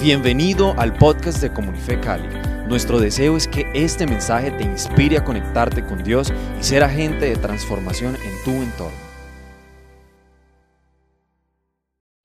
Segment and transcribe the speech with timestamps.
[0.00, 2.28] Bienvenido al podcast de Comunife Cali.
[2.68, 6.30] Nuestro deseo es que este mensaje te inspire a conectarte con Dios
[6.60, 9.06] y ser agente de transformación en tu entorno.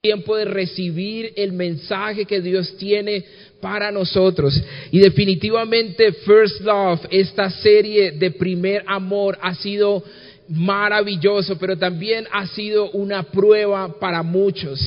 [0.01, 3.23] tiempo de recibir el mensaje que Dios tiene
[3.61, 4.59] para nosotros.
[4.89, 10.03] Y definitivamente First Love, esta serie de primer amor ha sido
[10.49, 14.79] maravilloso, pero también ha sido una prueba para muchos.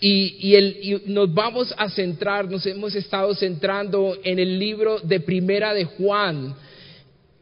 [0.00, 5.74] Y, y, nos vamos a centrar, nos hemos estado centrando en el libro de Primera
[5.74, 6.54] de Juan.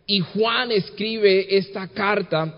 [0.06, 2.54] Y Juan escribe esta carta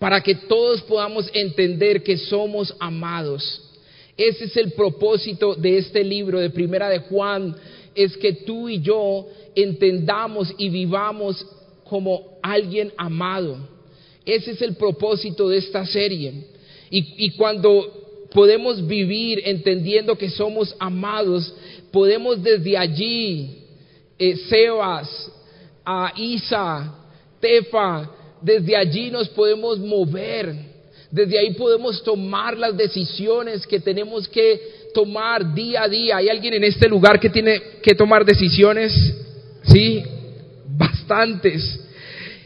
[0.00, 3.62] para que todos podamos entender que somos amados.
[4.16, 7.54] Ese es el propósito de este libro de Primera de Juan,
[7.94, 11.46] es que tú y yo entendamos y vivamos
[11.84, 13.58] como alguien amado.
[14.24, 16.32] Ese es el propósito de esta serie.
[16.90, 17.99] Y, cuando
[18.32, 21.52] podemos vivir entendiendo que somos amados,
[21.90, 23.58] podemos desde allí,
[24.18, 25.32] eh, Sebas,
[26.16, 26.94] Isa,
[27.40, 30.54] Tefa, desde allí nos podemos mover,
[31.10, 34.60] desde ahí podemos tomar las decisiones que tenemos que
[34.94, 36.16] tomar día a día.
[36.18, 38.92] ¿Hay alguien en este lugar que tiene que tomar decisiones?
[39.64, 40.04] Sí,
[40.76, 41.80] bastantes.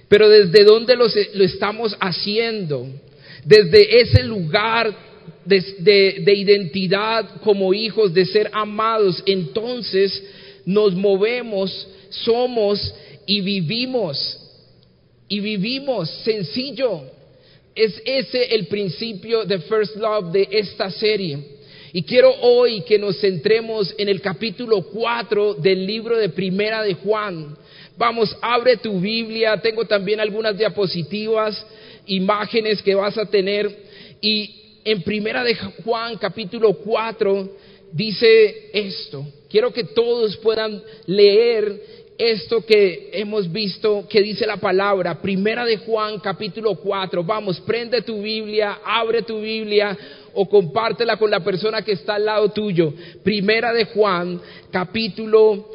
[0.08, 2.86] Pero desde dónde lo estamos haciendo?
[3.44, 4.94] Desde ese lugar
[5.44, 10.22] de, identidad como hijos, de ser amados, entonces
[10.64, 12.94] nos movemos, somos
[13.26, 14.40] y vivimos.
[15.28, 17.02] Y vivimos sencillo.
[17.74, 21.38] Es ese el principio de First Love de esta serie.
[21.92, 26.94] Y quiero hoy que nos centremos en el capítulo 4 del libro de Primera de
[26.94, 27.56] Juan.
[27.96, 29.60] Vamos, abre tu Biblia.
[29.60, 31.64] Tengo también algunas diapositivas,
[32.06, 33.84] imágenes que vas a tener.
[34.20, 37.48] Y en Primera de Juan capítulo 4
[37.92, 39.26] dice esto.
[39.48, 45.20] Quiero que todos puedan leer esto que hemos visto que dice la palabra.
[45.20, 47.24] Primera de Juan capítulo 4.
[47.24, 49.96] Vamos, prende tu Biblia, abre tu Biblia
[50.34, 52.92] o compártela con la persona que está al lado tuyo.
[53.22, 55.66] Primera de Juan capítulo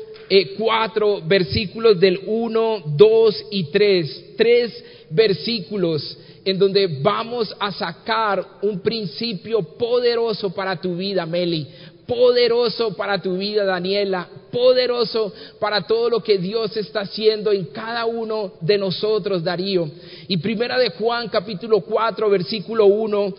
[0.57, 4.25] 4 eh, versículos del 1, 2 y 3.
[4.37, 11.67] Tres versículos en donde vamos a sacar un principio poderoso para tu vida, Meli,
[12.09, 18.05] poderoso para tu vida, Daniela, poderoso para todo lo que Dios está haciendo en cada
[18.05, 19.89] uno de nosotros, Darío.
[20.27, 23.33] Y primera de Juan capítulo 4, versículo 1,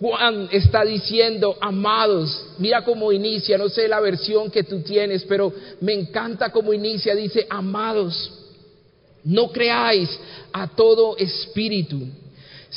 [0.00, 5.52] Juan está diciendo, amados, mira cómo inicia, no sé la versión que tú tienes, pero
[5.82, 8.32] me encanta cómo inicia, dice, amados,
[9.22, 10.08] no creáis
[10.52, 12.06] a todo espíritu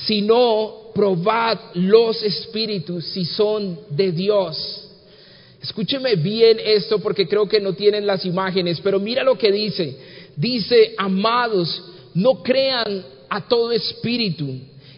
[0.05, 4.83] sino probad los espíritus si son de Dios.
[5.61, 9.95] Escúcheme bien esto porque creo que no tienen las imágenes, pero mira lo que dice.
[10.35, 11.81] Dice, amados,
[12.13, 14.47] no crean a todo espíritu.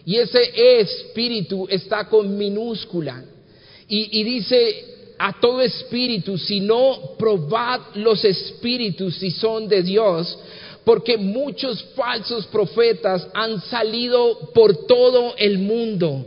[0.04, 3.24] Y ese espíritu está con minúscula.
[3.88, 4.84] Y, y dice,
[5.18, 10.38] a todo espíritu, sino probad los espíritus si son de Dios,
[10.84, 16.24] porque muchos falsos profetas han salido por todo el mundo.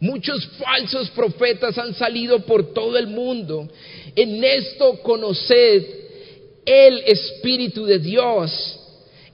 [0.00, 3.68] Muchos falsos profetas han salido por todo el mundo.
[4.14, 5.84] En esto conoced
[6.64, 8.80] el Espíritu de Dios.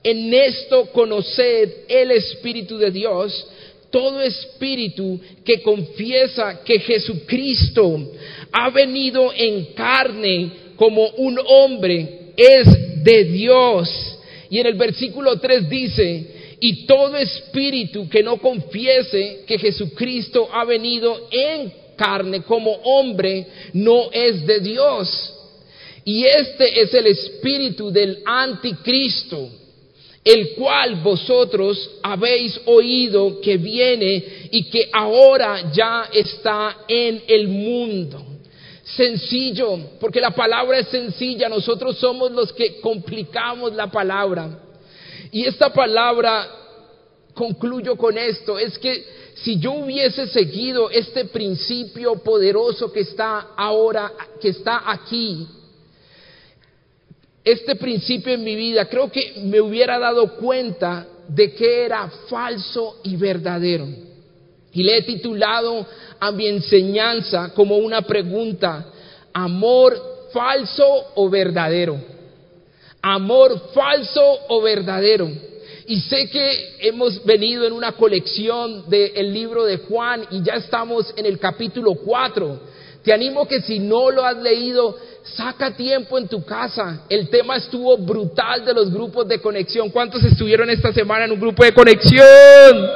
[0.05, 3.47] En esto conoced el Espíritu de Dios.
[3.91, 8.11] Todo espíritu que confiesa que Jesucristo
[8.51, 14.12] ha venido en carne como un hombre es de Dios.
[14.53, 16.27] Y en el versículo 3 dice,
[16.61, 24.11] y todo espíritu que no confiese que Jesucristo ha venido en carne como hombre, no
[24.13, 25.35] es de Dios.
[26.05, 29.49] Y este es el espíritu del anticristo,
[30.23, 38.32] el cual vosotros habéis oído que viene y que ahora ya está en el mundo
[38.85, 44.59] sencillo, porque la palabra es sencilla, nosotros somos los que complicamos la palabra.
[45.31, 46.49] Y esta palabra,
[47.35, 54.13] concluyo con esto, es que si yo hubiese seguido este principio poderoso que está ahora,
[54.41, 55.47] que está aquí,
[57.45, 63.01] este principio en mi vida, creo que me hubiera dado cuenta de que era falso
[63.05, 64.12] y verdadero.
[64.73, 65.87] Y le he titulado
[66.19, 68.87] a mi enseñanza como una pregunta,
[69.33, 71.99] amor falso o verdadero.
[73.03, 75.29] Amor falso o verdadero.
[75.87, 81.13] Y sé que hemos venido en una colección del libro de Juan y ya estamos
[81.17, 82.61] en el capítulo 4.
[83.03, 87.03] Te animo que si no lo has leído, saca tiempo en tu casa.
[87.09, 89.91] El tema estuvo brutal de los grupos de conexión.
[89.91, 92.91] ¿Cuántos estuvieron esta semana en un grupo de conexión?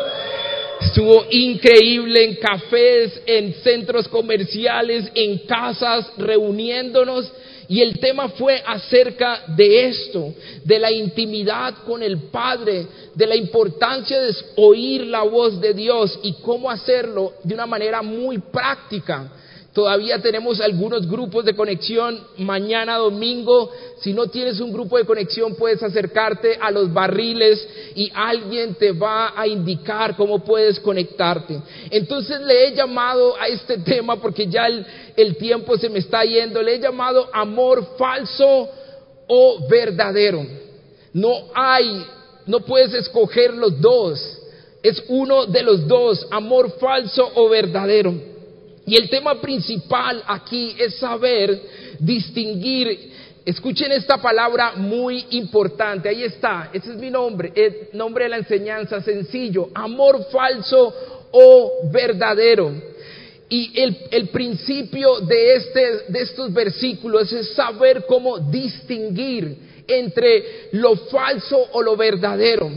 [0.80, 7.32] Estuvo increíble en cafés, en centros comerciales, en casas, reuniéndonos.
[7.68, 13.34] Y el tema fue acerca de esto, de la intimidad con el Padre, de la
[13.34, 19.32] importancia de oír la voz de Dios y cómo hacerlo de una manera muy práctica.
[19.76, 23.70] Todavía tenemos algunos grupos de conexión mañana domingo.
[24.00, 28.92] Si no tienes un grupo de conexión, puedes acercarte a los barriles y alguien te
[28.92, 31.60] va a indicar cómo puedes conectarte.
[31.90, 36.62] Entonces le he llamado a este tema, porque ya el, tiempo se me está yendo,
[36.62, 38.70] le he llamado amor falso
[39.28, 40.42] o verdadero.
[41.12, 42.02] No hay,
[42.46, 44.38] no puedes escoger los dos.
[44.82, 48.35] Es uno de los dos, amor falso o verdadero.
[48.86, 51.60] Y el tema principal aquí es saber
[51.98, 53.10] distinguir,
[53.44, 58.36] escuchen esta palabra muy importante, ahí está, ese es mi nombre, el nombre de la
[58.36, 60.94] enseñanza sencillo, amor falso
[61.32, 62.72] o verdadero.
[63.48, 69.56] Y el, el, principio de, este, de estos versículos es saber cómo distinguir
[69.86, 72.70] entre lo falso o lo verdadero,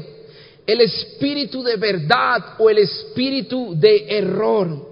[0.66, 4.89] el espíritu de verdad o el espíritu de error.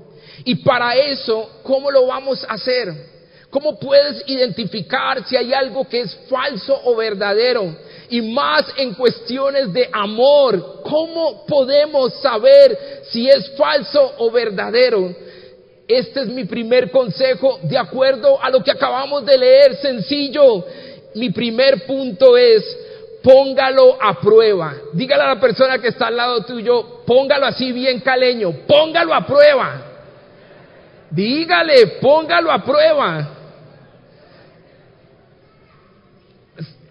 [0.47, 2.87] Y para eso, ¿cómo lo vamos a hacer?
[3.49, 7.75] ¿Cómo puedes identificar si hay algo que es falso o verdadero?
[8.09, 15.13] Y más en cuestiones de amor, ¿cómo podemos saber si es falso o verdadero?
[15.85, 20.63] Este es mi primer consejo de acuerdo a lo que acabamos de leer, sencillo.
[21.15, 22.63] Mi primer punto es,
[23.21, 24.73] póngalo a prueba.
[24.93, 29.27] Dígale a la persona que está al lado tuyo, póngalo así bien caleño, póngalo a
[29.27, 29.86] prueba.
[31.09, 33.29] Dígale, póngalo a prueba.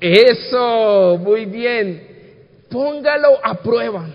[0.00, 2.16] Eso, muy bien.
[2.70, 4.06] Póngalo a prueba.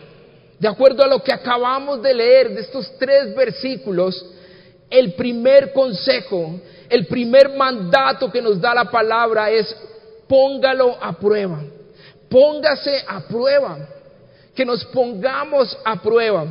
[0.59, 4.23] De acuerdo a lo que acabamos de leer de estos tres versículos,
[4.89, 6.59] el primer consejo,
[6.89, 9.75] el primer mandato que nos da la palabra es
[10.27, 11.61] póngalo a prueba.
[12.29, 13.77] Póngase a prueba.
[14.53, 16.45] Que nos pongamos a prueba.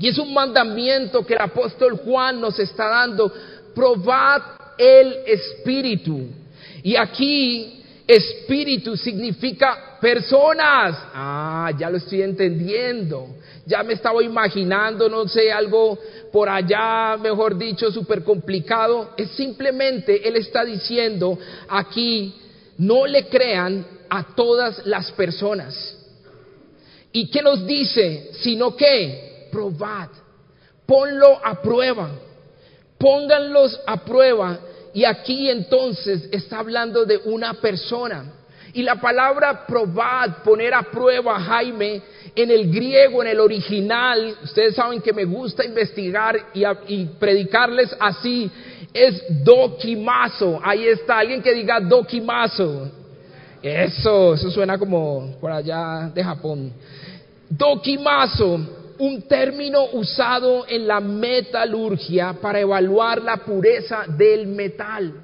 [0.00, 3.30] Y es un mandamiento que el apóstol Juan nos está dando.
[3.74, 4.40] Probad
[4.78, 6.26] el espíritu.
[6.82, 10.96] Y aquí espíritu significa personas.
[11.12, 13.28] Ah, ya lo estoy entendiendo.
[13.66, 15.98] Ya me estaba imaginando, no sé, algo
[16.32, 19.10] por allá, mejor dicho, súper complicado.
[19.18, 21.38] Es simplemente, Él está diciendo
[21.68, 22.34] aquí,
[22.78, 25.98] no le crean a todas las personas.
[27.12, 28.30] ¿Y qué nos dice?
[28.40, 30.08] Sino que probad,
[30.86, 32.10] ponlo a prueba,
[32.98, 34.58] pónganlos a prueba.
[34.92, 38.24] Y aquí entonces está hablando de una persona.
[38.72, 42.02] Y la palabra probad, poner a prueba, Jaime,
[42.34, 48.50] en el griego, en el original, ustedes saben que me gusta investigar y, predicarles así,
[48.92, 50.60] es dokimazo.
[50.62, 52.88] Ahí está, alguien que diga dokimazo.
[53.62, 56.72] Eso, eso suena como por allá de Japón.
[57.48, 65.14] Dokimazo un término usado en la metalurgia para evaluar la pureza del metal.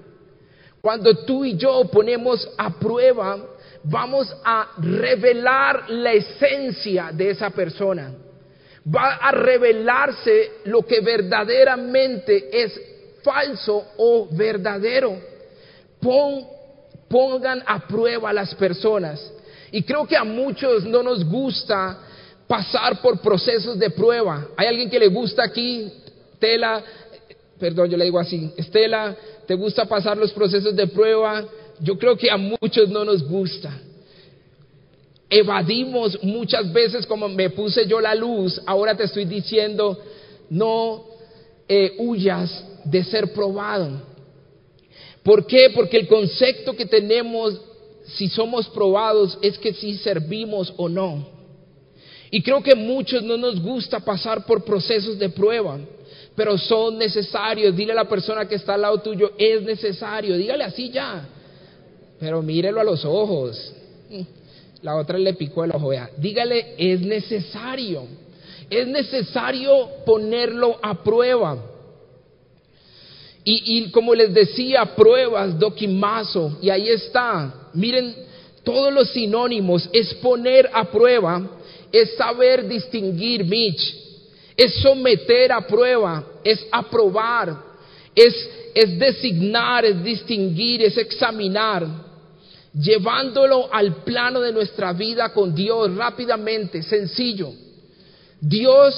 [0.81, 3.39] Cuando tú y yo ponemos a prueba,
[3.85, 8.15] vamos a revelar la esencia de esa persona.
[8.89, 12.81] Va a revelarse lo que verdaderamente es
[13.23, 15.19] falso o verdadero.
[17.09, 19.33] pongan a prueba a las personas.
[19.71, 21.99] Y creo que a muchos no nos gusta
[22.47, 24.49] pasar por procesos de prueba.
[24.57, 25.91] ¿Hay alguien que le gusta aquí,
[26.39, 26.83] Tela?
[27.59, 31.45] Perdón, yo le digo así, Estela, ¿te gusta pasar los procesos de prueba?
[31.81, 33.73] Yo creo que a muchos no nos gusta.
[35.29, 39.99] Evadimos muchas veces como me puse yo la luz, ahora te estoy diciendo,
[40.51, 41.05] no
[41.69, 44.03] eh, huyas de ser probado.
[45.23, 45.71] ¿Por qué?
[45.75, 47.61] Porque el concepto que tenemos
[48.07, 51.36] si somos probados es que si servimos o no.
[52.31, 55.79] Y creo que muchos no nos gusta pasar por procesos de prueba,
[56.35, 57.75] pero son necesarios.
[57.77, 60.37] Dile a la persona que está al lado tuyo, es necesario.
[60.37, 61.29] Dígale así ya.
[62.19, 63.73] Pero mírelo a los ojos.
[64.83, 65.93] La otra le picó el ojo.
[66.19, 68.05] Dígale, es necesario.
[68.69, 71.57] Es necesario ponerlo a prueba.
[73.45, 76.59] Y, y como les decía, pruebas, doquimazo.
[76.61, 77.71] Y ahí está.
[77.75, 78.26] Miren,
[78.67, 81.57] todos los sinónimos es poner a prueba
[81.93, 83.95] es saber distinguir, Mitch,
[84.57, 87.57] es someter a prueba, es aprobar,
[88.15, 91.87] es, es designar, es distinguir, es examinar,
[92.73, 97.53] llevándolo al plano de nuestra vida con Dios rápidamente, sencillo.
[98.41, 98.95] Dios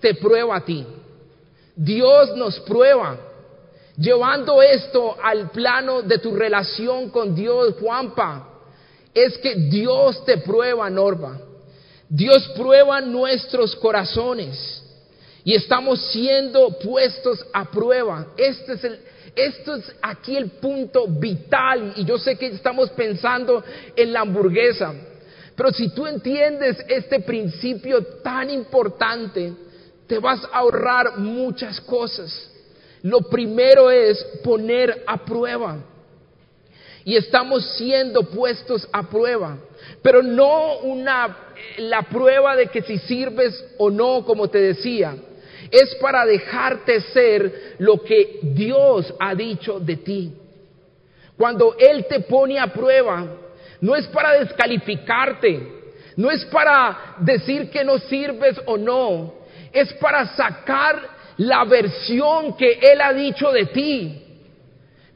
[0.00, 0.84] te prueba a ti.
[1.76, 3.16] Dios nos prueba.
[3.96, 8.57] Llevando esto al plano de tu relación con Dios, Juanpa,
[9.14, 11.40] es que Dios te prueba, Norma.
[12.08, 14.82] Dios prueba nuestros corazones
[15.44, 18.28] y estamos siendo puestos a prueba.
[18.36, 18.84] Este es
[19.38, 19.54] es
[20.02, 23.62] aquí el punto vital y yo sé que estamos pensando
[23.94, 24.92] en la hamburguesa,
[25.54, 29.52] pero si tú entiendes este principio tan importante,
[30.06, 32.50] te vas a ahorrar muchas cosas.
[33.02, 35.78] Lo primero es poner a prueba.
[37.04, 39.58] Y estamos siendo puestos a prueba.
[40.02, 41.36] Pero no una,
[41.78, 45.16] la prueba de que si sirves o no, como te decía.
[45.70, 50.32] Es para dejarte ser lo que Dios ha dicho de ti.
[51.36, 53.26] Cuando Él te pone a prueba,
[53.80, 55.78] no es para descalificarte,
[56.16, 59.34] no es para decir que no sirves o no,
[59.72, 61.00] es para sacar
[61.36, 64.24] la versión que Él ha dicho de ti.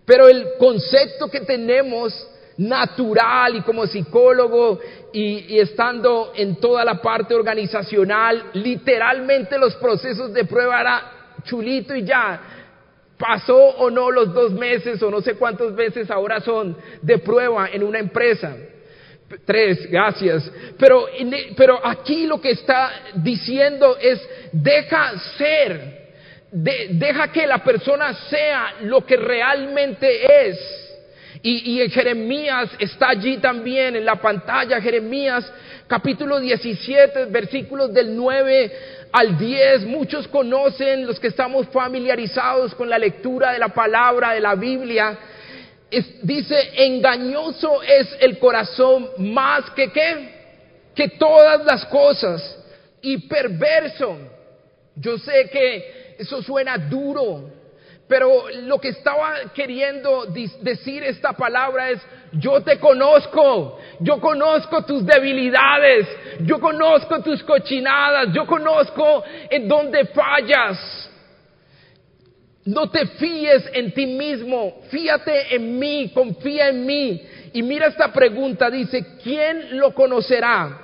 [0.04, 2.28] Pero el concepto que tenemos
[2.58, 4.78] natural y como psicólogo
[5.12, 11.12] y, estando en toda la parte organizacional, literalmente los procesos de prueba era
[11.44, 12.40] chulito y ya.
[13.18, 17.68] Pasó o no los dos meses o no sé cuántos meses ahora son de prueba
[17.72, 18.56] en una empresa.
[19.44, 20.50] Tres, gracias.
[20.76, 21.06] Pero,
[21.56, 24.20] pero aquí lo que está diciendo es,
[24.52, 26.01] deja ser
[26.52, 30.58] deja que la persona sea lo que realmente es.
[31.44, 35.50] Y, en Jeremías está allí también en la pantalla, Jeremías
[35.88, 38.72] capítulo 17, versículos del 9
[39.10, 39.86] al 10.
[39.86, 45.18] Muchos conocen, los que estamos familiarizados con la lectura de la palabra de la Biblia.
[46.22, 50.34] dice, engañoso es el corazón más que qué,
[50.94, 52.56] que todas las cosas
[53.00, 54.16] y perverso.
[54.94, 57.50] Yo sé que eso suena duro,
[58.08, 62.00] pero lo que estaba queriendo decir esta palabra es,
[62.32, 66.06] yo te conozco, yo conozco tus debilidades,
[66.40, 71.10] yo conozco tus cochinadas, yo conozco en dónde fallas.
[72.64, 77.22] No te fíes en ti mismo, fíate en mí, confía en mí.
[77.54, 80.78] Y mira esta pregunta, dice, ¿quién lo conocerá?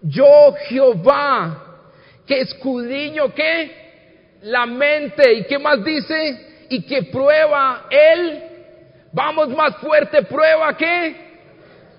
[0.00, 1.64] Yo Jehová,
[2.26, 3.83] que escudriño qué?
[4.44, 5.32] La mente.
[5.32, 6.66] ¿Y qué más dice?
[6.68, 8.42] Y que prueba él.
[9.12, 11.16] Vamos más fuerte, prueba que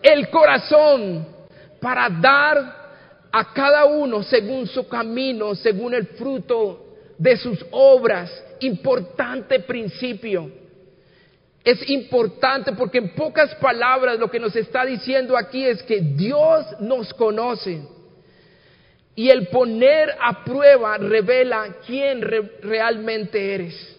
[0.01, 1.25] el corazón
[1.79, 2.85] para dar
[3.31, 6.85] a cada uno según su camino, según el fruto
[7.17, 8.31] de sus obras.
[8.59, 10.51] Importante principio.
[11.63, 16.65] Es importante porque en pocas palabras lo que nos está diciendo aquí es que Dios
[16.79, 17.81] nos conoce.
[19.15, 22.21] Y el poner a prueba revela quién
[22.61, 23.97] realmente eres.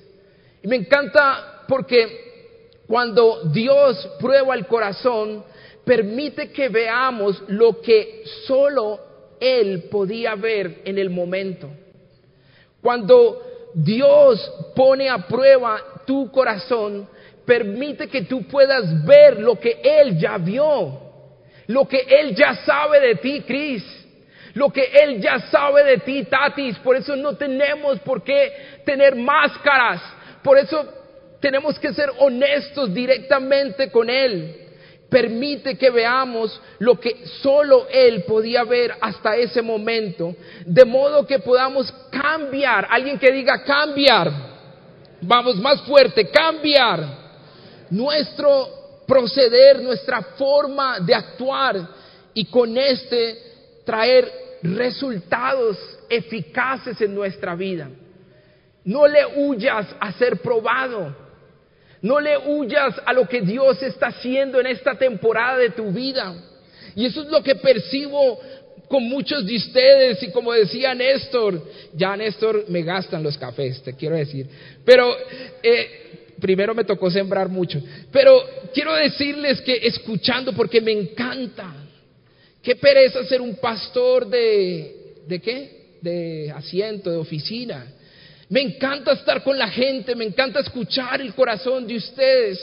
[0.63, 2.27] Y me encanta porque
[2.87, 5.43] cuando Dios prueba el corazón,
[5.85, 9.01] permite que veamos lo que solo
[9.41, 11.71] Él podía ver en el momento.
[12.83, 13.43] Cuando
[13.73, 17.09] Dios pone a prueba tu corazón,
[17.47, 21.01] permite que tú puedas ver lo que Él ya vio,
[21.69, 24.06] lo que Él ya sabe de ti, Cris
[24.57, 26.79] lo que Él ya sabe de ti, Tatis.
[26.79, 30.01] Por eso no tenemos por qué tener máscaras.
[30.43, 30.83] Por eso
[31.41, 34.57] tenemos que ser honestos directamente con Él.
[35.11, 40.35] Permite que veamos lo que solo Él podía ver hasta ese momento.
[40.65, 42.87] De modo que podamos cambiar.
[42.89, 44.33] Alguien que diga cambiar.
[45.21, 47.05] Vamos más fuerte, cambiar
[47.91, 51.77] nuestro proceder, nuestra forma de actuar
[52.33, 53.43] y con este
[53.85, 57.89] traer resultados eficaces en nuestra vida.
[58.85, 61.15] No le huyas a ser probado.
[62.03, 66.35] No le huyas a lo que Dios está haciendo en esta temporada de tu vida.
[66.95, 68.39] Y eso es lo que percibo
[68.89, 71.61] con muchos de ustedes y como decía Néstor,
[71.95, 74.47] ya Néstor me gastan los cafés, te quiero decir.
[74.85, 75.13] Pero
[75.63, 77.83] eh, primero me tocó sembrar mucho.
[78.13, 78.41] Pero
[78.73, 81.86] quiero decirles que escuchando, porque me encanta,
[82.67, 85.99] Qué pereza ser un pastor de, ¿de qué?
[86.01, 87.87] De asiento, de oficina.
[88.49, 92.59] Me encanta estar con la gente, me encanta escuchar el corazón de ustedes.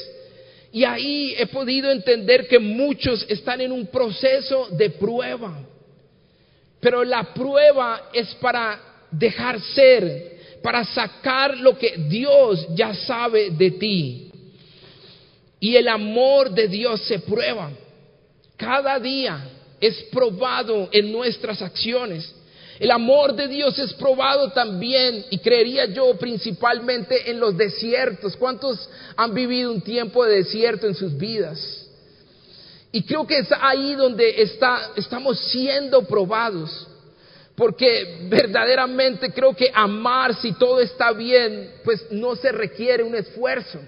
[0.73, 5.57] Y ahí he podido entender que muchos están en un proceso de prueba.
[6.81, 13.71] Pero la prueba es para dejar ser, para sacar lo que Dios ya sabe de
[13.71, 14.31] ti.
[15.61, 17.71] Y el amor de Dios se prueba.
[18.57, 19.49] Cada día
[19.83, 22.33] es probado en nuestras acciones.
[22.79, 28.37] El amor de Dios es probado también, y creería yo principalmente en los desiertos.
[28.37, 31.85] ¿Cuántos han vivido un tiempo de desierto en sus vidas?
[32.93, 36.87] Y creo que es ahí donde está, estamos siendo probados.
[37.55, 43.79] Porque verdaderamente creo que amar si todo está bien, pues no se requiere un esfuerzo.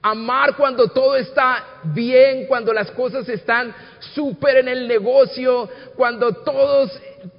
[0.00, 3.74] Amar cuando todo está bien, cuando las cosas están
[4.14, 6.90] súper en el negocio, cuando todos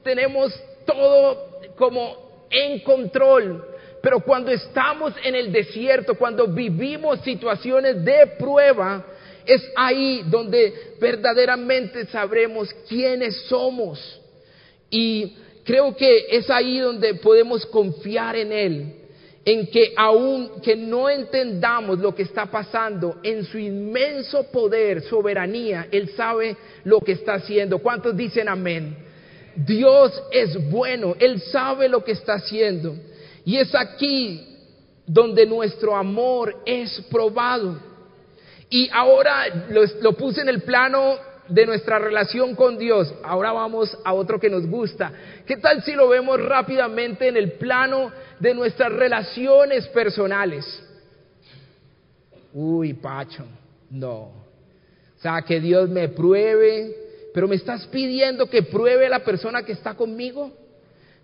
[0.04, 0.54] tenemos
[0.86, 3.66] todo como en control.
[4.02, 9.06] Pero cuando estamos en el desierto, cuando vivimos situaciones de prueba,
[9.46, 14.22] es ahí donde verdaderamente sabremos quiénes somos.
[14.90, 18.94] Y creo que es ahí donde podemos confiar en Él,
[19.46, 25.88] en que aun que no entendamos lo que está pasando, en su inmenso poder, soberanía,
[25.92, 27.80] Él sabe lo que está haciendo.
[27.80, 28.98] ¿Cuántos dicen amén?
[29.56, 32.96] Dios es bueno, Él sabe lo que está haciendo.
[33.46, 34.46] Y es aquí
[35.06, 37.80] donde nuestro amor es probado.
[38.70, 43.14] Y ahora lo, lo puse en el plano de nuestra relación con Dios.
[43.24, 45.12] Ahora vamos a otro que nos gusta.
[45.46, 50.66] ¿Qué tal si lo vemos rápidamente en el plano de nuestras relaciones personales?
[52.54, 53.46] Uy, Pacho,
[53.90, 54.40] no.
[55.20, 56.96] O sea, que Dios me pruebe,
[57.34, 60.52] pero me estás pidiendo que pruebe la persona que está conmigo.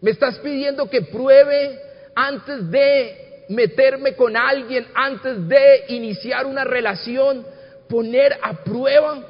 [0.01, 1.79] Me estás pidiendo que pruebe
[2.15, 7.45] antes de meterme con alguien, antes de iniciar una relación,
[7.87, 9.23] poner a prueba.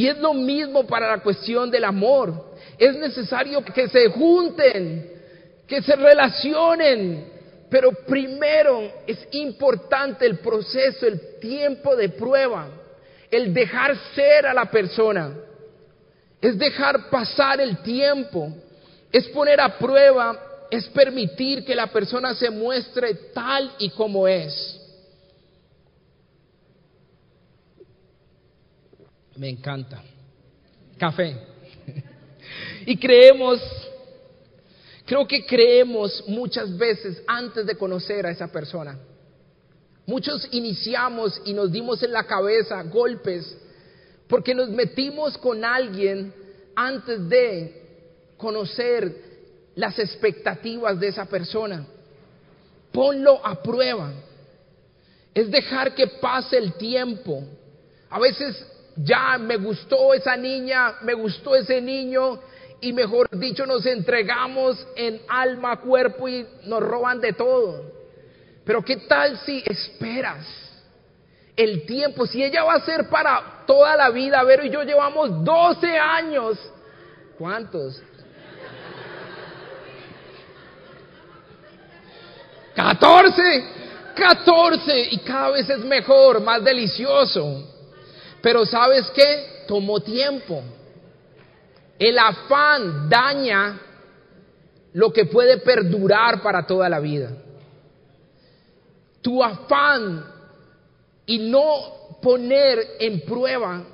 [0.00, 2.54] Y es lo mismo para la cuestión del amor.
[2.78, 5.12] Es necesario que se junten,
[5.66, 7.26] que se relacionen,
[7.68, 12.66] pero primero es importante el proceso, el tiempo de prueba,
[13.30, 15.34] el dejar ser a la persona,
[16.40, 18.54] es dejar pasar el tiempo,
[19.12, 24.79] es poner a prueba, es permitir que la persona se muestre tal y como es.
[29.40, 30.02] Me encanta.
[30.98, 31.34] Café.
[32.84, 33.60] Y creemos,
[35.04, 38.98] creo que creemos muchas veces antes de conocer a esa persona.
[40.06, 43.56] Muchos iniciamos y nos dimos en la cabeza golpes
[44.26, 46.32] porque nos metimos con alguien
[46.74, 47.82] antes de
[48.36, 49.14] conocer
[49.74, 51.86] las expectativas de esa persona.
[52.90, 54.12] Ponlo a prueba.
[55.34, 57.44] Es dejar que pase el tiempo.
[58.08, 58.66] A veces
[59.02, 62.40] ya me gustó esa niña, me gustó ese niño
[62.80, 67.84] y mejor dicho nos entregamos en alma, cuerpo y nos roban de todo.
[68.64, 70.46] Pero ¿qué tal si esperas
[71.56, 72.26] el tiempo?
[72.26, 76.58] Si ella va a ser para toda la vida, Vero y yo llevamos 12 años.
[77.38, 78.02] ¿Cuántos?
[82.74, 83.64] 14,
[84.14, 87.79] 14 y cada vez es mejor, más delicioso.
[88.42, 89.64] Pero ¿sabes qué?
[89.66, 90.62] Tomó tiempo.
[91.98, 93.80] El afán daña
[94.92, 97.30] lo que puede perdurar para toda la vida.
[99.20, 100.24] Tu afán
[101.26, 103.84] y no poner en prueba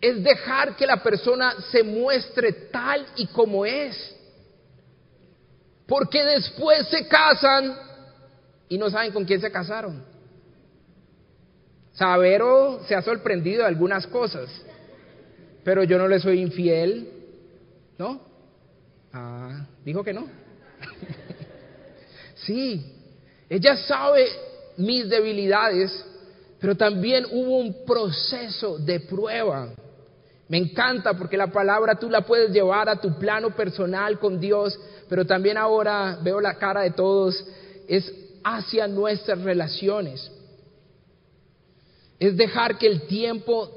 [0.00, 4.14] es dejar que la persona se muestre tal y como es.
[5.86, 7.76] Porque después se casan
[8.68, 10.15] y no saben con quién se casaron.
[11.96, 14.50] Sabero se ha sorprendido de algunas cosas,
[15.64, 17.08] pero yo no le soy infiel,
[17.98, 18.20] ¿no?
[19.12, 20.26] Ah, dijo que no.
[22.34, 22.92] sí,
[23.48, 24.26] ella sabe
[24.76, 26.04] mis debilidades,
[26.60, 29.72] pero también hubo un proceso de prueba.
[30.48, 34.78] Me encanta porque la palabra tú la puedes llevar a tu plano personal con Dios,
[35.08, 37.42] pero también ahora veo la cara de todos,
[37.88, 38.12] es
[38.44, 40.30] hacia nuestras relaciones
[42.18, 43.70] es dejar que el tiempo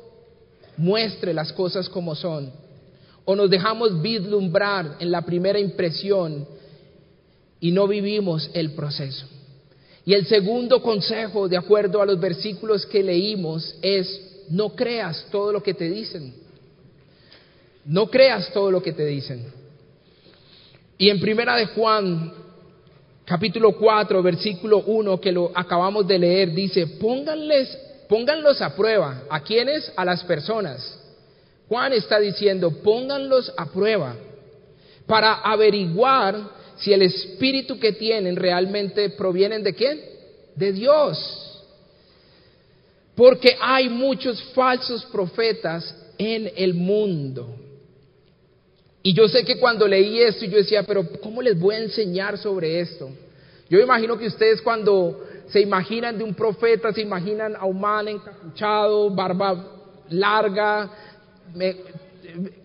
[0.77, 2.51] muestre las cosas como son.
[3.25, 6.47] O nos dejamos vislumbrar en la primera impresión
[7.59, 9.27] y no vivimos el proceso.
[10.05, 15.51] Y el segundo consejo, de acuerdo a los versículos que leímos, es no creas todo
[15.51, 16.33] lo que te dicen.
[17.85, 19.45] No creas todo lo que te dicen.
[20.97, 22.33] Y en primera de Juan,
[23.25, 27.77] capítulo 4, versículo 1, que lo acabamos de leer, dice, pónganles
[28.09, 29.23] pónganlos a prueba.
[29.29, 29.89] ¿A quiénes?
[29.95, 30.99] A las personas.
[31.69, 34.15] Juan está diciendo, pónganlos a prueba
[35.05, 36.35] para averiguar
[36.77, 40.01] si el espíritu que tienen realmente provienen de quién?
[40.55, 41.63] De Dios.
[43.15, 47.55] Porque hay muchos falsos profetas en el mundo.
[49.03, 52.37] Y yo sé que cuando leí esto yo decía, pero ¿cómo les voy a enseñar
[52.37, 53.09] sobre esto?
[53.69, 58.07] Yo imagino que ustedes cuando se imaginan de un profeta, se imaginan a un man
[58.07, 59.65] encapuchado, barba
[60.09, 60.89] larga,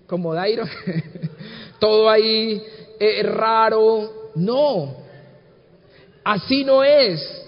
[0.07, 0.65] como Dairo,
[1.79, 2.63] todo ahí
[3.01, 4.31] eh, raro.
[4.35, 4.97] No,
[6.23, 7.43] así no es.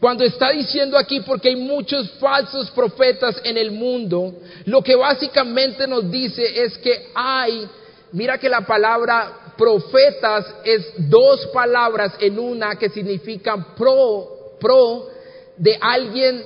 [0.00, 5.86] Cuando está diciendo aquí, porque hay muchos falsos profetas en el mundo, lo que básicamente
[5.86, 7.68] nos dice es que hay,
[8.10, 15.08] mira que la palabra profetas es dos palabras en una que significan pro, pro
[15.56, 16.42] de alguien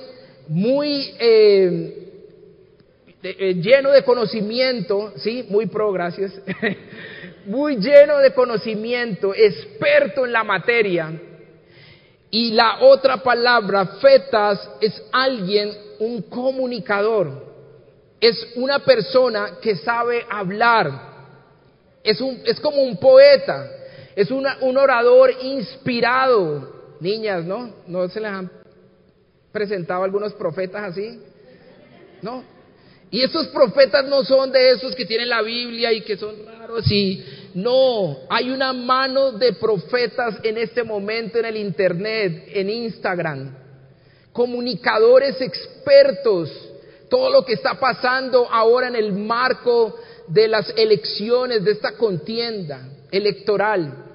[0.47, 2.07] muy eh,
[3.23, 6.33] eh, lleno de conocimiento, sí, muy pro, gracias,
[7.45, 11.13] muy lleno de conocimiento, experto en la materia
[12.29, 17.47] y la otra palabra, fetas, es alguien, un comunicador.
[18.19, 20.91] Es una persona que sabe hablar.
[22.03, 23.71] Es, un, es como un poeta.
[24.15, 26.76] Es un orador inspirado.
[26.99, 27.73] Niñas, ¿no?
[27.87, 28.51] ¿No se les han
[29.51, 31.19] presentado algunos profetas así?
[32.21, 32.43] ¿No?
[33.09, 36.91] Y esos profetas no son de esos que tienen la Biblia y que son raros
[36.91, 43.55] y no, hay una mano de profetas en este momento en el Internet, en Instagram,
[44.33, 46.51] comunicadores expertos,
[47.09, 49.95] todo lo que está pasando ahora en el marco
[50.27, 54.06] de las elecciones, de esta contienda electoral,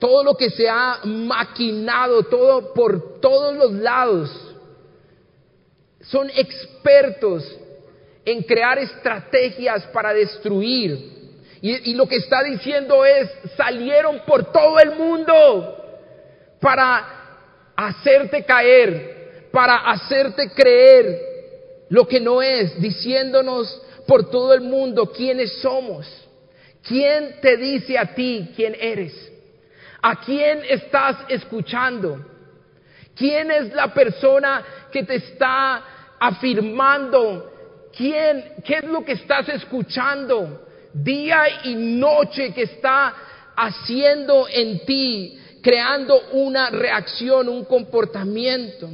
[0.00, 4.30] todo lo que se ha maquinado, todo por todos los lados,
[6.00, 7.44] son expertos
[8.24, 11.20] en crear estrategias para destruir
[11.62, 15.76] y, lo que está diciendo es, salieron por todo el mundo
[16.58, 21.20] para hacerte caer, para hacerte creer
[21.90, 26.06] lo que no es, diciéndonos por todo el mundo quiénes somos.
[26.82, 29.29] ¿Quién te dice a ti quién eres?
[30.02, 32.24] ¿A quién estás escuchando?
[33.14, 35.82] ¿Quién es la persona que te está
[36.18, 37.52] afirmando?
[37.96, 40.66] ¿Quién, ¿Qué es lo que estás escuchando?
[40.92, 43.14] día y noche que está
[43.56, 48.88] haciendo en ti, creando una reacción, un comportamiento,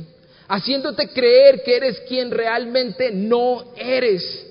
[0.48, 4.44] haciéndote creer que eres quien realmente no eres.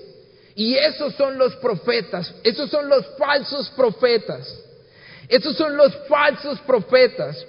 [0.55, 4.61] Y esos son los profetas, esos son los falsos profetas,
[5.27, 7.45] esos son los falsos profetas.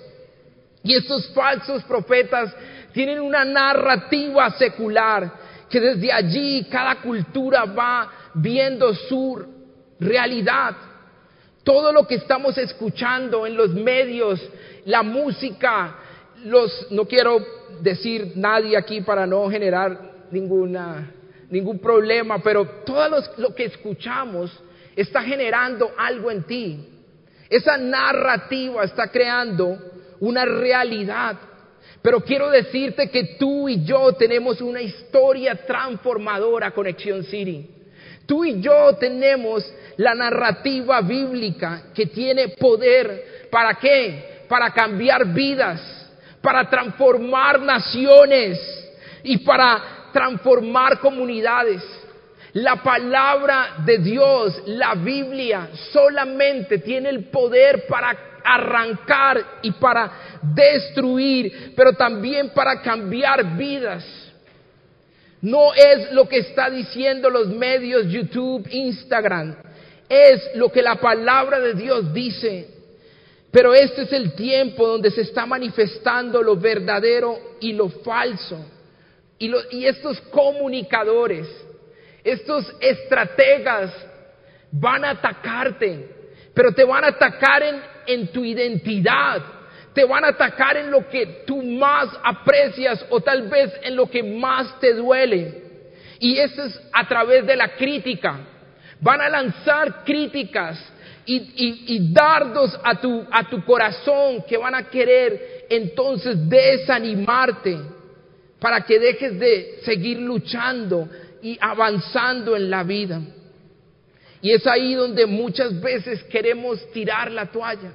[0.83, 2.55] Y estos falsos profetas
[2.93, 5.33] tienen una narrativa secular
[5.69, 9.45] que desde allí cada cultura va viendo su
[9.99, 10.77] realidad.
[11.65, 14.41] Todo lo que estamos escuchando en los medios,
[14.85, 15.97] la música,
[16.45, 17.45] los, no quiero
[17.81, 21.13] decir nadie aquí para no generar ninguna,
[21.51, 24.53] ningún problema, pero todo lo que escuchamos
[24.95, 26.96] está generando algo en ti.
[27.49, 29.79] Esa narrativa está creando
[30.21, 31.37] una realidad.
[32.03, 37.71] Pero quiero decirte que tú y yo tenemos una historia transformadora, Conexión City.
[38.27, 39.65] Tú y yo tenemos
[39.97, 43.49] la narrativa bíblica que tiene poder.
[43.51, 44.45] ¿Para qué?
[44.49, 45.81] Para cambiar vidas,
[46.41, 48.59] para transformar naciones
[49.23, 51.83] y para transformar comunidades.
[52.57, 61.75] La palabra de Dios, la Biblia, solamente tiene el poder para arrancar y para destruir,
[61.77, 64.05] pero también para cambiar vidas.
[65.43, 69.55] No es lo que está diciendo los medios YouTube, Instagram
[70.09, 72.69] es lo que la palabra de Dios dice.
[73.51, 78.65] Pero este es el tiempo donde se está manifestando lo verdadero y lo falso.
[79.39, 81.47] Y, y estos comunicadores,
[82.33, 83.93] estos estrategas
[84.71, 86.09] van a atacarte,
[86.55, 89.43] pero te van a atacar en, en tu identidad,
[89.95, 94.11] te van a atacar en lo que tú más aprecias o tal vez en lo
[94.11, 95.63] que más te duele.
[96.19, 98.41] Y eso es a través de la crítica
[99.01, 100.79] Van a lanzar críticas
[101.27, 107.79] y, dardos a tu, a tu corazón que van a querer entonces desanimarte
[108.61, 111.09] para que dejes de seguir luchando
[111.43, 113.21] y avanzando en la vida.
[114.41, 117.93] Y es ahí donde muchas veces queremos tirar la toalla.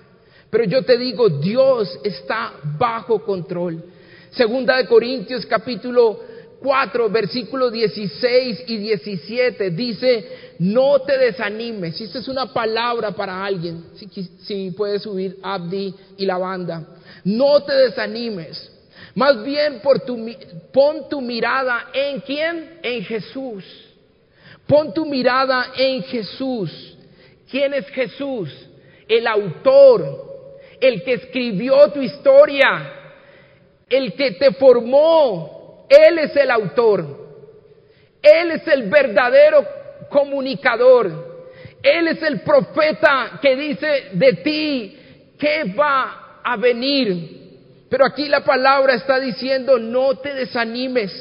[0.49, 3.83] Pero yo te digo, Dios está bajo control.
[4.31, 6.19] Segunda de Corintios capítulo
[6.61, 11.99] 4, versículos 16 y 17 dice, no te desanimes.
[11.99, 14.07] Esta es una palabra para alguien, si,
[14.43, 16.85] si puedes subir Abdi y la banda,
[17.23, 18.70] no te desanimes.
[19.15, 20.17] Más bien por tu,
[20.71, 22.79] pon tu mirada en quién?
[22.81, 23.63] En Jesús.
[24.67, 26.97] Pon tu mirada en Jesús.
[27.49, 28.49] ¿Quién es Jesús?
[29.07, 32.93] El autor, el que escribió tu historia,
[33.89, 35.85] el que te formó.
[35.89, 37.05] Él es el autor.
[38.21, 39.67] Él es el verdadero
[40.09, 41.31] comunicador.
[41.83, 44.97] Él es el profeta que dice de ti
[45.37, 47.40] que va a venir.
[47.91, 51.11] Pero aquí la palabra está diciendo, no te desanimes.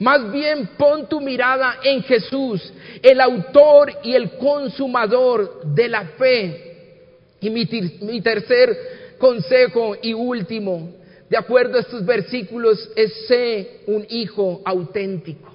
[0.00, 7.36] Más bien pon tu mirada en Jesús, el autor y el consumador de la fe.
[7.40, 10.90] Y mi, tercer consejo y último,
[11.30, 15.54] de acuerdo a estos versículos, es sé un hijo auténtico.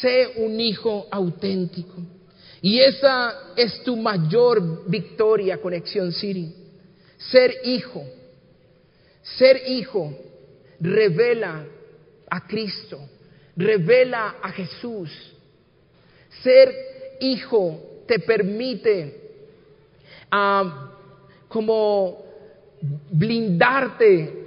[0.00, 1.94] Sé un hijo auténtico.
[2.60, 6.52] Y esa es tu mayor victoria, Conexión City.
[7.18, 8.04] Ser hijo.
[9.24, 10.14] Ser hijo
[10.80, 11.66] revela
[12.30, 13.00] a Cristo,
[13.56, 15.10] revela a Jesús.
[16.42, 16.74] Ser
[17.20, 19.20] hijo te permite
[20.30, 20.92] ah,
[21.48, 22.22] como
[23.10, 24.44] blindarte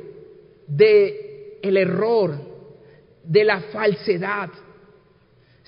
[0.68, 2.38] de el error,
[3.24, 4.50] de la falsedad.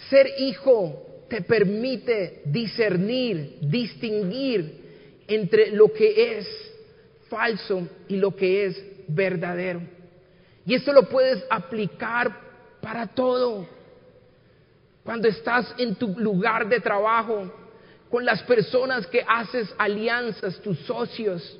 [0.08, 6.48] Ser hijo te permite discernir, distinguir entre lo que es
[7.28, 9.82] falso y lo que es verdadero.
[10.66, 12.32] Y esto lo puedes aplicar
[12.82, 13.68] para todo.
[15.04, 17.52] Cuando estás en tu lugar de trabajo,
[18.10, 21.60] con las personas que haces alianzas, tus socios,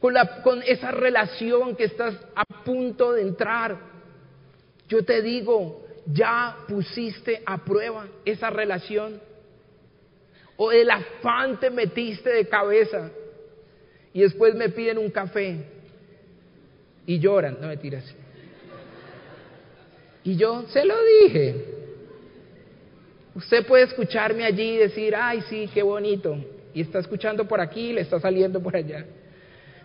[0.00, 3.78] con, la, con esa relación que estás a punto de entrar,
[4.88, 9.20] yo te digo, ya pusiste a prueba esa relación.
[10.56, 13.10] O el afán te metiste de cabeza
[14.12, 15.64] y después me piden un café
[17.06, 18.04] y lloran, no me tiras.
[20.24, 21.64] Y yo se lo dije.
[23.34, 26.36] Usted puede escucharme allí y decir, ay, sí, qué bonito.
[26.74, 29.04] Y está escuchando por aquí le está saliendo por allá.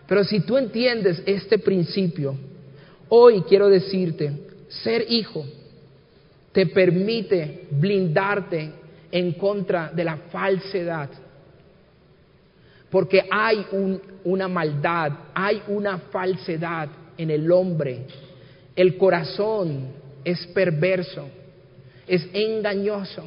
[0.06, 2.36] Pero si tú entiendes este principio,
[3.08, 4.32] hoy quiero decirte,
[4.68, 5.44] ser hijo
[6.52, 8.72] te permite blindarte
[9.10, 11.10] en contra de la falsedad.
[12.90, 13.66] Porque hay
[14.24, 18.06] una maldad, hay una falsedad en el hombre.
[18.74, 19.88] El corazón
[20.24, 21.28] es perverso,
[22.06, 23.24] es engañoso.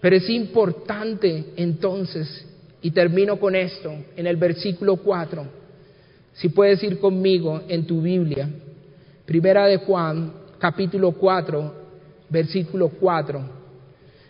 [0.00, 2.46] Pero es importante entonces,
[2.82, 5.46] y termino con esto, en el versículo 4,
[6.34, 8.48] si puedes ir conmigo en tu Biblia,
[9.26, 11.74] Primera de Juan, capítulo 4,
[12.28, 13.40] versículo 4,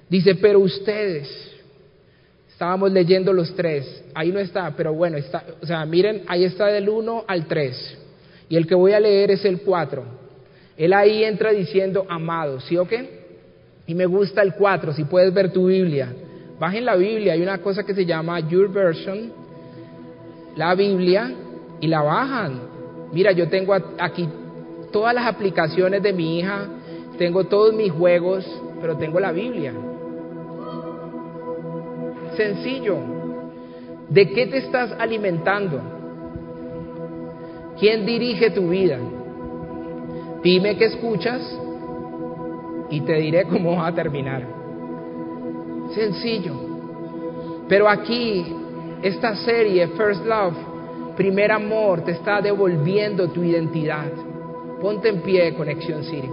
[0.09, 1.29] dice, pero ustedes,
[2.61, 6.67] estábamos leyendo los tres, ahí no está, pero bueno, está, o sea, miren, ahí está
[6.67, 7.99] del 1 al 3,
[8.51, 10.05] y el que voy a leer es el 4.
[10.77, 13.21] Él ahí entra diciendo amado, ¿sí o qué?
[13.87, 16.13] Y me gusta el 4, si puedes ver tu Biblia.
[16.59, 19.33] Bajen la Biblia, hay una cosa que se llama Your Version,
[20.55, 21.33] la Biblia,
[21.81, 22.61] y la bajan.
[23.11, 24.29] Mira, yo tengo aquí
[24.93, 26.67] todas las aplicaciones de mi hija,
[27.17, 28.45] tengo todos mis juegos,
[28.83, 29.73] pero tengo la Biblia.
[32.41, 32.97] Sencillo.
[34.09, 35.79] ¿De qué te estás alimentando?
[37.79, 38.97] ¿Quién dirige tu vida?
[40.43, 41.43] Dime qué escuchas
[42.89, 44.43] y te diré cómo va a terminar.
[45.95, 46.55] Sencillo.
[47.69, 48.43] Pero aquí,
[49.03, 50.57] esta serie, First Love,
[51.19, 54.11] primer amor, te está devolviendo tu identidad.
[54.81, 56.31] Ponte en pie, Conexión City.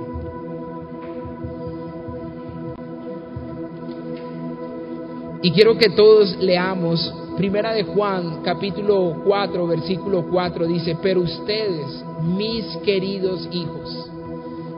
[5.41, 12.04] Y quiero que todos leamos Primera de Juan, capítulo 4, versículo 4 dice, pero ustedes,
[12.23, 14.10] mis queridos hijos,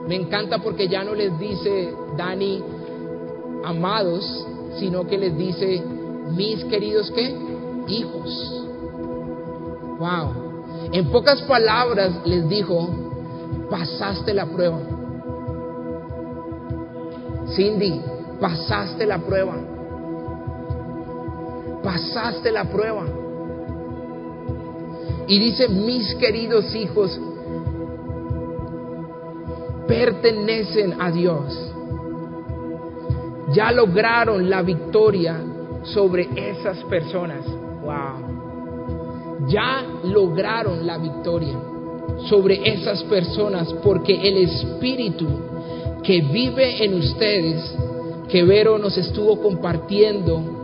[0.09, 2.61] me encanta porque ya no les dice Dani,
[3.63, 4.45] amados,
[4.77, 5.81] sino que les dice,
[6.35, 7.33] mis queridos qué?
[7.87, 8.65] Hijos.
[9.97, 10.89] Wow.
[10.91, 12.89] En pocas palabras les dijo,
[13.69, 14.79] pasaste la prueba.
[17.55, 18.01] Cindy,
[18.41, 19.68] pasaste la prueba
[21.83, 23.05] pasaste la prueba.
[25.27, 27.19] Y dice, mis queridos hijos,
[29.87, 31.71] pertenecen a Dios.
[33.53, 35.39] Ya lograron la victoria
[35.83, 37.45] sobre esas personas.
[37.83, 39.47] Wow.
[39.47, 41.55] Ya lograron la victoria
[42.27, 45.27] sobre esas personas porque el Espíritu
[46.03, 47.75] que vive en ustedes
[48.29, 50.58] que Vero nos estuvo compartiendo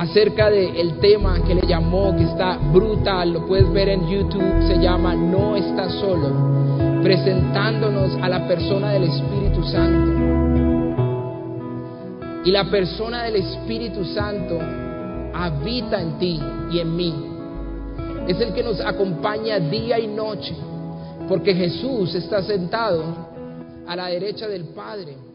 [0.00, 4.78] acerca del tema que le llamó, que está brutal, lo puedes ver en YouTube, se
[4.78, 10.10] llama No estás solo, presentándonos a la persona del Espíritu Santo.
[12.46, 14.58] Y la persona del Espíritu Santo
[15.34, 16.40] habita en ti
[16.72, 17.14] y en mí.
[18.26, 20.56] Es el que nos acompaña día y noche,
[21.28, 23.04] porque Jesús está sentado
[23.86, 25.29] a la derecha del Padre.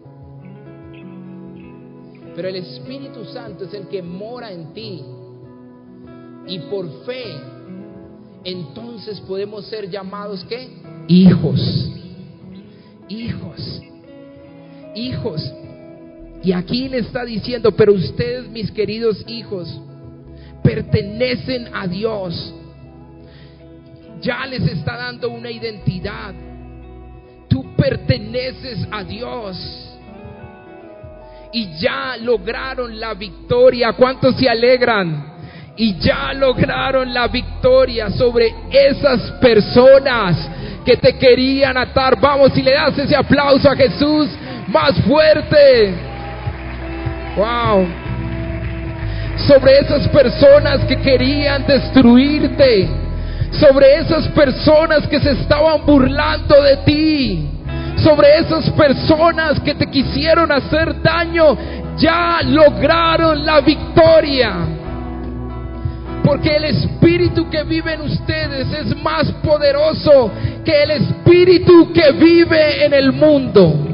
[2.36, 5.02] Pero el Espíritu Santo es el que mora en ti.
[6.48, 7.36] Y por fe,
[8.44, 10.70] entonces podemos ser llamados ¿qué?
[11.08, 11.92] Hijos.
[13.08, 13.82] Hijos.
[14.96, 15.54] Hijos.
[16.44, 19.82] Y aquí le está diciendo, pero ustedes, mis queridos hijos,
[20.64, 22.54] pertenecen a Dios.
[24.22, 26.34] Ya les está dando una identidad.
[27.48, 29.85] Tú perteneces a Dios.
[31.52, 33.94] Y ya lograron la victoria.
[33.94, 35.34] ¿Cuántos se alegran?
[35.78, 40.50] Y ya lograron la victoria sobre esas personas
[40.86, 42.20] que te querían atar.
[42.20, 44.30] Vamos y le das ese aplauso a Jesús
[44.68, 45.94] más fuerte.
[47.36, 47.88] Wow.
[49.48, 52.88] Sobre esas personas que querían destruirte.
[53.52, 57.55] Sobre esas personas que se estaban burlando de ti.
[57.98, 61.58] Sobre esas personas que te quisieron hacer daño.
[61.98, 64.54] Ya lograron la victoria.
[66.24, 70.32] Porque el espíritu que vive en ustedes es más poderoso
[70.64, 73.85] que el espíritu que vive en el mundo.